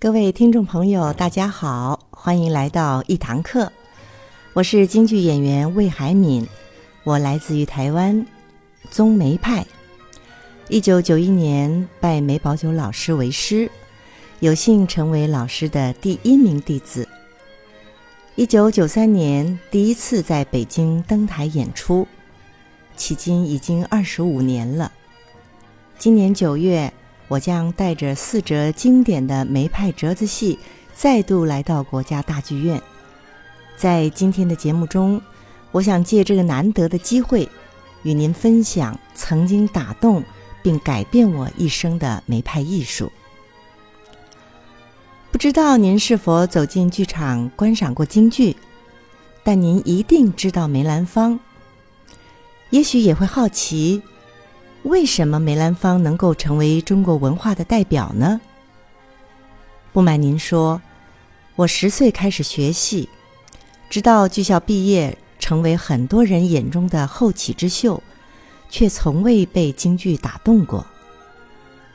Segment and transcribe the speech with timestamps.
[0.00, 3.72] 各位听众朋友，大家好，欢迎来到一堂课。
[4.52, 6.46] 我是京剧演员魏海敏，
[7.02, 8.24] 我来自于台湾
[8.92, 9.66] 宗梅派。
[10.68, 13.68] 一九九一年拜梅葆玖老师为师，
[14.38, 17.08] 有幸成为老师的第一名弟子。
[18.36, 22.06] 一九九三年第一次在北京登台演出，
[22.96, 24.92] 迄今已经二十五年了。
[25.98, 26.92] 今年九月。
[27.28, 30.58] 我将带着四折经典的梅派折子戏，
[30.94, 32.82] 再度来到国家大剧院。
[33.76, 35.20] 在今天的节目中，
[35.70, 37.48] 我想借这个难得的机会，
[38.02, 40.24] 与您分享曾经打动
[40.62, 43.12] 并改变我一生的梅派艺术。
[45.30, 48.56] 不知道您是否走进剧场观赏过京剧，
[49.44, 51.38] 但您一定知道梅兰芳。
[52.70, 54.02] 也许也会好奇。
[54.84, 58.40] 为什么梅兰芳能够成为中国文化的代表呢？
[59.92, 60.80] 不瞒您说，
[61.56, 63.08] 我十岁开始学戏，
[63.90, 68.00] 直到剧校毕业，成为很多人眼中的后起之秀，
[68.70, 70.86] 却从未被京剧打动过。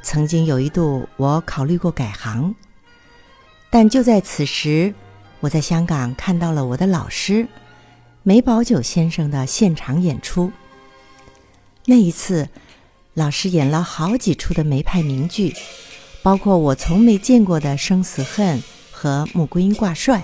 [0.00, 2.54] 曾经有一度，我考虑过改行，
[3.70, 4.94] 但就在此时，
[5.40, 7.46] 我在香港看到了我的老师
[8.22, 10.50] 梅葆玖先生的现场演出。
[11.84, 12.48] 那一次。
[13.18, 15.52] 老师演了好几出的梅派名剧，
[16.22, 18.58] 包括我从没见过的《生死恨》
[18.92, 20.18] 和《穆桂英挂帅》。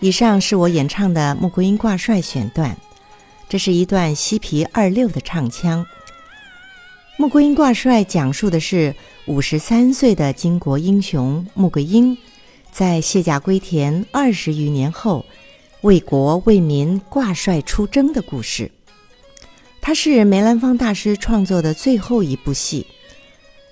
[0.00, 2.76] 以上是我演唱的《穆桂英挂帅》选段，
[3.48, 5.84] 这是一段西皮二六的唱腔。
[7.16, 8.94] 《穆桂英挂帅》讲述的是
[9.26, 12.16] 五十三岁的巾帼英雄穆桂英，
[12.70, 15.24] 在卸甲归田二十余年后，
[15.80, 18.70] 为国为民挂帅出征的故事。
[19.80, 22.86] 它是梅兰芳大师创作的最后一部戏，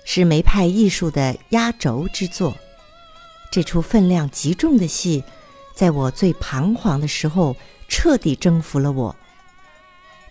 [0.03, 2.53] 是梅派艺术的压轴之作。
[3.49, 5.23] 这出分量极重的戏。
[5.77, 7.55] 在我最彷徨的时候，
[7.87, 9.15] 彻底征服了我。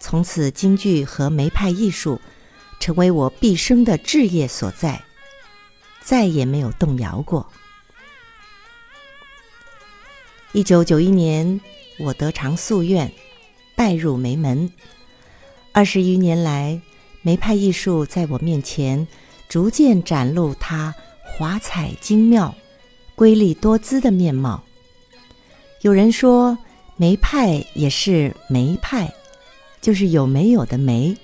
[0.01, 2.21] 从此，京剧和梅派艺术
[2.81, 5.05] 成为我毕生的志业所在，
[6.03, 7.47] 再也没有动摇过。
[10.51, 11.61] 一九九一年，
[12.01, 13.13] 我得偿夙愿，
[13.77, 14.73] 拜入梅门。
[15.71, 16.81] 二十余年来，
[17.23, 19.07] 梅派艺术在我面前
[19.49, 22.53] 逐渐展露它华彩精妙、
[23.15, 24.66] 瑰丽多姿的面貌。
[25.87, 26.59] 有人说，
[26.97, 29.09] 梅派也是梅派，
[29.81, 31.17] 就是有没有的梅，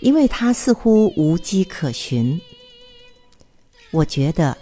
[0.00, 2.40] 因为它似乎无迹可寻。
[3.92, 4.58] 我觉得，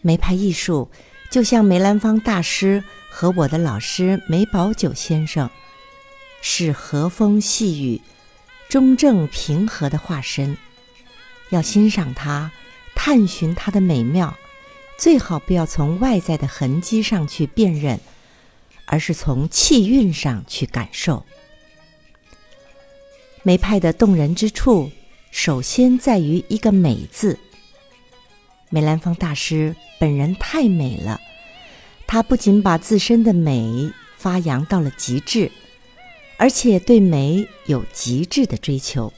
[0.00, 0.90] 梅派艺术
[1.30, 5.50] 就像梅兰芳大师和我的老师梅葆玖先生，
[6.40, 8.00] 是和风细雨。
[8.70, 10.56] 中正平和的化身，
[11.50, 12.50] 要欣赏它，
[12.94, 14.34] 探寻它的美妙，
[14.96, 18.00] 最好不要从外在的痕迹上去辨认，
[18.86, 21.24] 而是从气韵上去感受。
[23.42, 24.90] 梅派的动人之处，
[25.30, 27.38] 首先在于一个“美”字。
[28.70, 31.20] 梅兰芳大师本人太美了，
[32.06, 35.50] 他不仅把自身的美发扬到了极致。
[36.36, 39.12] 而且对美有极致的追求。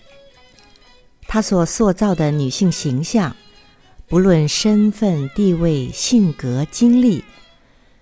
[1.27, 3.35] 他所塑造的女性形象，
[4.07, 7.25] 不论身份、地位、性格、经历，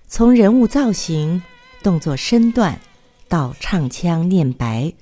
[0.09, 1.41] 从人物造型、
[1.85, 2.81] 动作身段
[3.29, 4.95] 到唱腔念白，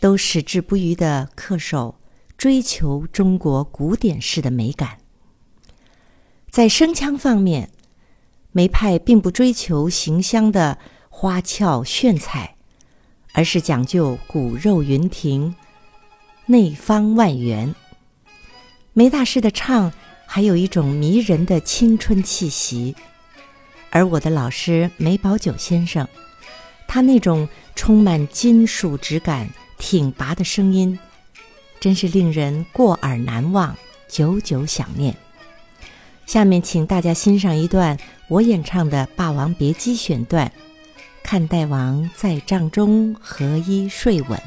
[0.00, 2.00] 都矢志不渝的恪守
[2.36, 4.98] 追求中国古典式的美感。
[6.50, 7.70] 在声腔方面，
[8.52, 10.78] 梅派并不追求形香的
[11.10, 12.56] 花俏炫彩。
[13.34, 15.54] 而是讲究骨肉匀庭，
[16.46, 17.72] 内方外圆。
[18.94, 19.92] 梅大师的唱
[20.26, 22.96] 还有一种迷人的青春气息，
[23.90, 26.06] 而我的老师梅葆玖先生，
[26.86, 29.48] 他那种充满金属质感、
[29.78, 30.98] 挺拔的声音，
[31.80, 33.76] 真是令人过耳难忘，
[34.08, 35.16] 久久想念。
[36.26, 37.98] 下面，请大家欣赏一段
[38.28, 40.52] 我演唱的《霸王别姬》选段。
[41.22, 44.40] 看大王在帐中合衣睡稳。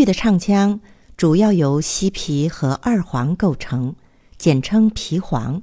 [0.00, 0.80] 剧的唱腔
[1.14, 3.94] 主要由西皮和二黄构成，
[4.38, 5.62] 简称皮黄。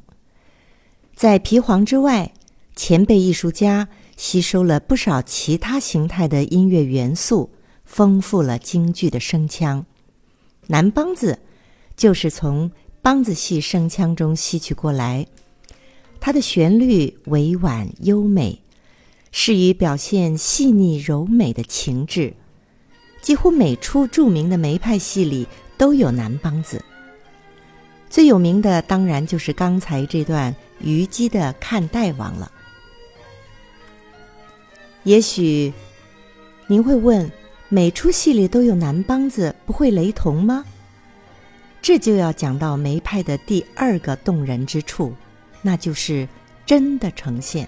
[1.16, 2.32] 在皮黄之外，
[2.76, 7.50] 前辈艺术家吸收了不少其他形态的音乐元素，
[7.84, 9.84] 丰富了京剧的声腔。
[10.68, 11.40] 南梆子
[11.96, 12.70] 就是从
[13.02, 15.26] 梆子戏声腔中吸取过来，
[16.20, 18.62] 它的旋律委婉优美，
[19.32, 22.36] 适于表现细腻柔美的情致。
[23.28, 25.46] 几乎每出著名的梅派戏里
[25.78, 26.82] 都有南梆子。
[28.10, 32.50] 最有名的当然就是刚才这段虞姬的《看大王》了。
[35.04, 35.74] 也许
[36.68, 37.30] 您会问：
[37.68, 40.64] 每出戏里都有男梆子，不会雷同吗？
[41.82, 45.14] 这就要讲到梅派的第二个动人之处，
[45.62, 46.26] 那就是
[46.66, 47.68] 真的呈现。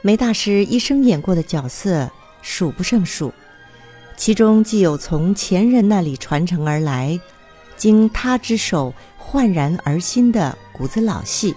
[0.00, 2.10] 梅大师一生演过的角色
[2.40, 3.30] 数不胜数，
[4.16, 7.18] 其中既有从前人那里传承而来，
[7.76, 11.54] 经他之手焕然而新的骨子老戏，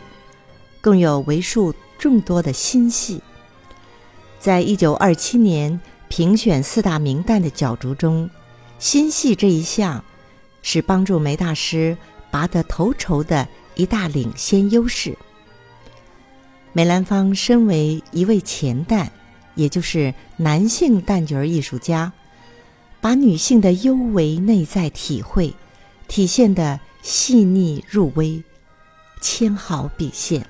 [0.81, 3.21] 更有为数众多的新戏。
[4.39, 8.29] 在一九二七年评选四大名旦的角逐中，
[8.79, 10.03] 新戏这一项
[10.61, 11.97] 是帮助梅大师
[12.31, 15.17] 拔得头筹的一大领先优势。
[16.73, 19.07] 梅兰芳身为一位前旦，
[19.55, 22.11] 也就是男性旦角艺术家，
[22.99, 25.53] 把女性的幽微内在体会
[26.07, 28.43] 体现的细腻入微，
[29.21, 30.45] 纤毫毕现。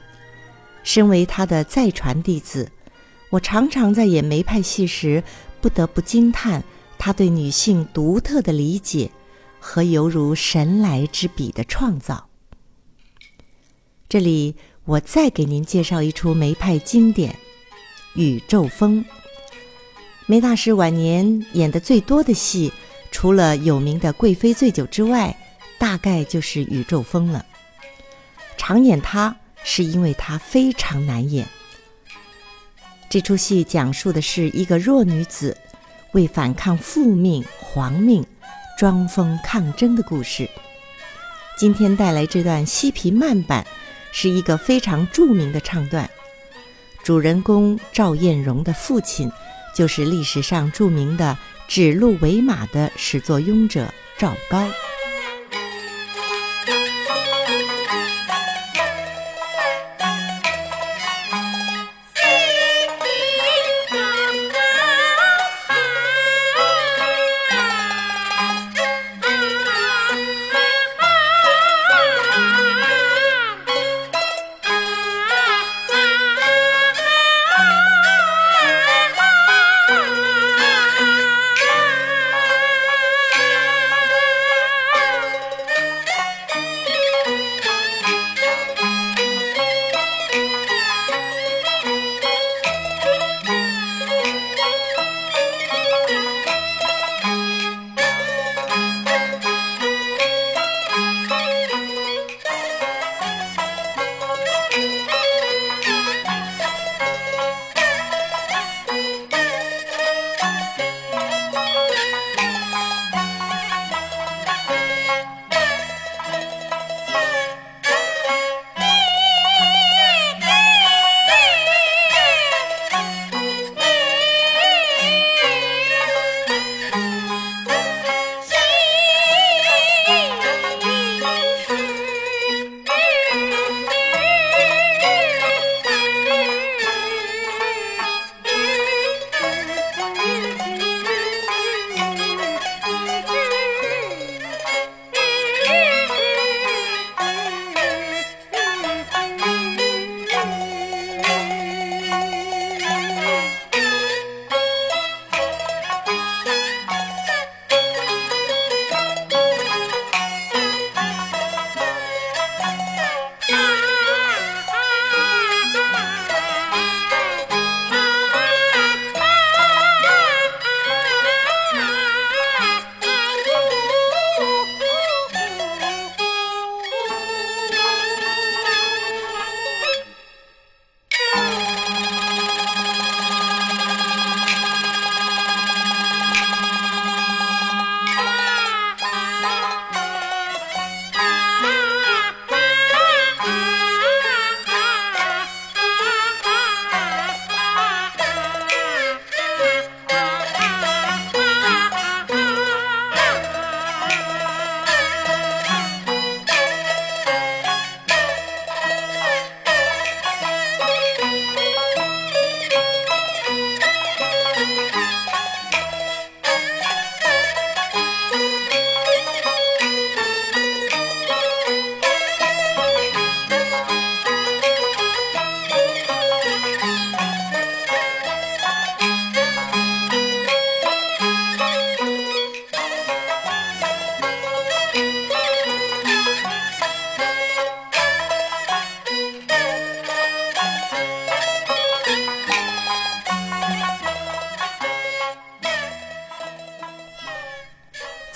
[0.84, 2.72] 身为他的再传弟子，
[3.30, 5.24] 我常常在演梅派戏时，
[5.62, 6.64] 不得不惊叹
[6.98, 9.12] 他对女性独特的理解
[9.60, 12.30] 和犹如神来之笔的创造。
[14.08, 14.56] 这里。
[14.88, 17.34] 我再给您介绍一出梅派经典
[18.14, 19.04] 《宇宙风》。
[20.30, 22.70] 梅大师晚年演的最多的戏，
[23.12, 25.34] 除了有名的《贵妃醉酒》之外，
[25.78, 27.46] 大概就是《宇宙风》了。
[28.58, 31.48] 常演它，是因为它非常难演。
[33.10, 35.56] 这出戏讲述的是一个弱女子
[36.12, 38.22] 为反抗父命、皇命，
[38.78, 40.50] 装疯抗争的故事。
[41.58, 43.66] 今天带来这段西皮慢板。
[44.10, 46.10] 是一个非常著名的唱段，
[47.04, 49.30] 主人公赵艳荣的父亲，
[49.78, 54.68] 就是历史上著名的指鹿为马的始作俑者赵高。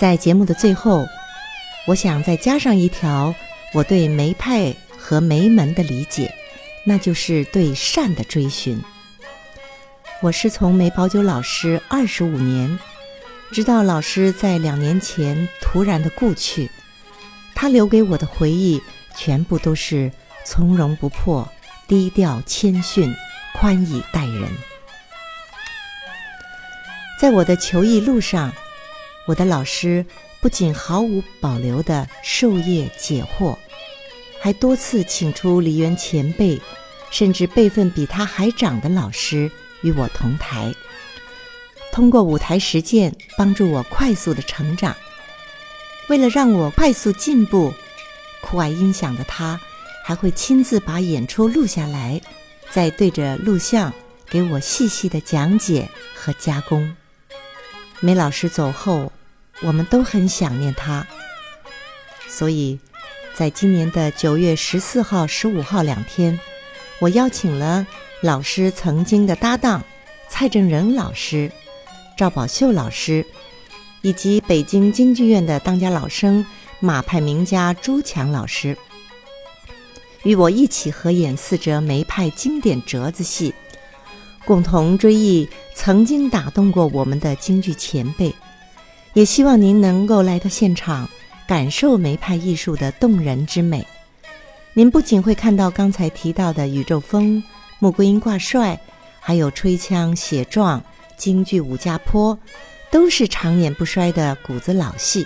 [0.02, 1.08] 在节目的最后，
[1.86, 3.36] 我想再加上一条
[3.72, 6.34] 我对梅派和梅门的理解，
[6.84, 8.82] 那就是对善的追寻。
[10.20, 12.80] 我是从梅葆玖老师二十五年，
[13.52, 16.68] 直到老师在两年前突然的故去，
[17.54, 18.82] 他留给我的回忆
[19.16, 20.12] 全部都是
[20.44, 21.48] 从容不迫、
[21.88, 23.14] 低调谦逊、
[23.54, 24.50] 宽以待人。
[27.20, 28.52] 在我的求艺路上，
[29.32, 30.06] 我的老师
[30.42, 33.58] 不仅毫无保留的授业解惑，
[34.42, 36.60] 还多次请出梨园前辈，
[37.12, 39.50] 甚至辈分比他还长的老师。
[39.84, 40.72] 与我同台，
[41.94, 44.94] 通过舞台实践帮助我快速的成长。
[46.10, 47.74] 为了让我快速进步，
[48.42, 49.58] 酷爱音响的他
[50.04, 52.20] 还会亲自把演出录下来，
[52.70, 53.94] 再对着录像
[54.30, 56.94] 给我细细的讲解和加工。
[58.02, 59.12] 梅老师走后，
[59.62, 61.06] 我们都很想念他，
[62.28, 62.80] 所以，
[63.36, 66.40] 在今年的九月十四号、十五号两天，
[67.00, 67.86] 我邀请了。
[68.24, 69.84] 老师曾经的搭档
[70.30, 71.52] 蔡正仁老师、
[72.16, 73.26] 赵宝秀老师，
[74.04, 76.46] 以及北京京剧院的当家老生
[76.80, 78.78] 马派名家朱强老师，
[80.22, 83.56] 与我一起合演四折梅派经典折子戏，
[84.46, 88.32] 共同追忆曾经打动过我们的京剧前辈。
[89.14, 91.10] 也希望您能够来到现场，
[91.46, 93.86] 感受梅派艺术的动人之美。
[94.74, 97.44] 您不仅会看到刚才提到的宇宙风。
[97.80, 98.80] 穆桂英挂帅，
[99.20, 100.82] 还有吹腔写状、
[101.18, 102.38] 京剧武家坡，
[102.90, 105.26] 都是常演不衰的骨子老戏。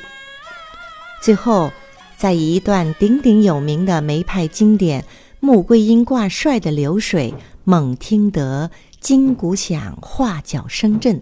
[1.21, 1.71] 最后，
[2.17, 5.01] 再以一段鼎鼎有名的梅派经典
[5.41, 7.33] 《穆桂英挂帅》的流水，
[7.65, 11.21] 猛听得金鼓响，画角声震，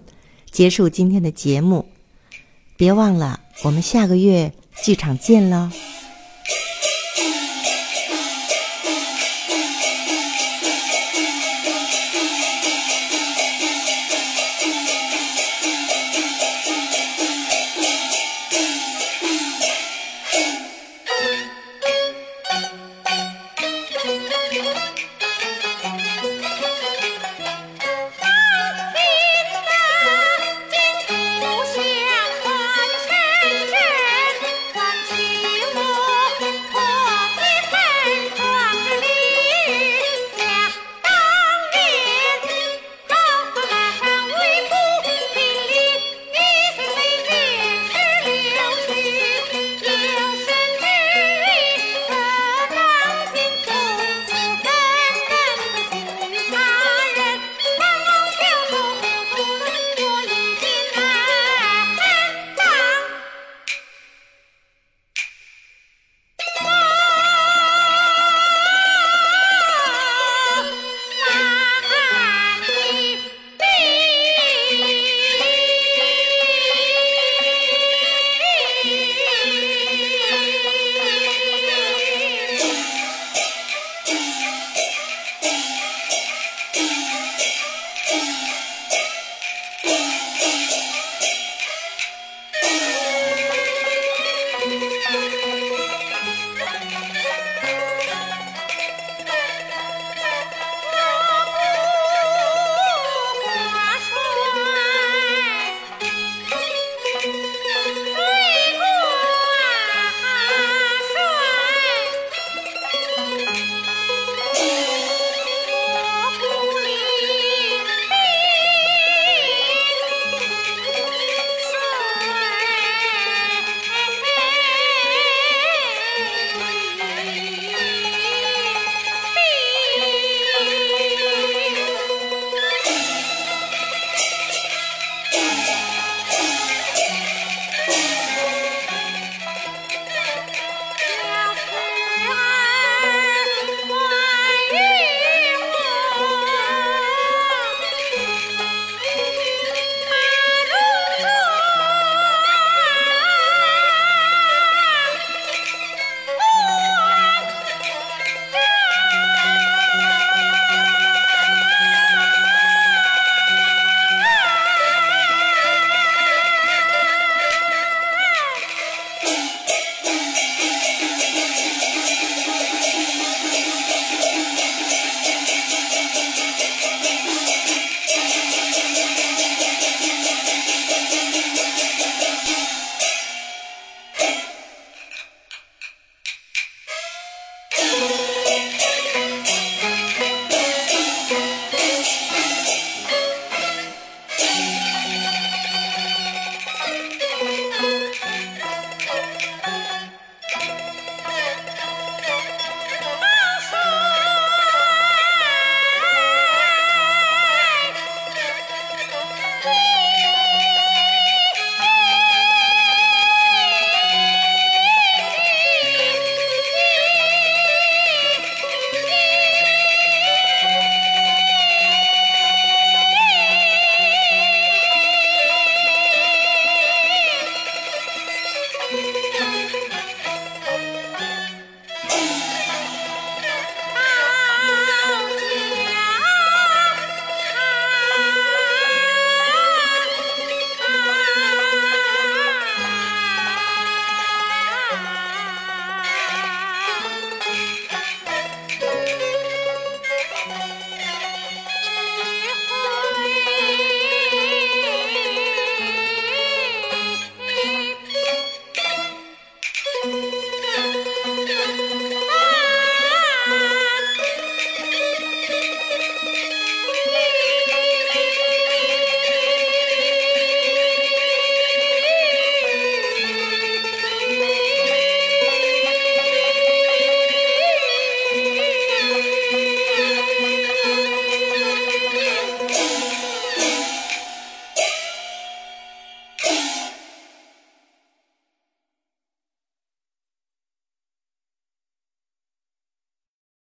[0.52, 1.93] 结束今天的节目。
[2.76, 4.52] 别忘了，我们下个月
[4.84, 5.70] 剧场见喽！